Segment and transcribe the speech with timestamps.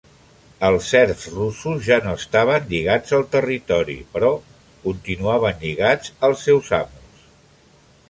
[0.69, 4.33] Els serfs russos ja no estaven lligats al territori però
[4.89, 7.27] continuaven lligats als seus amos.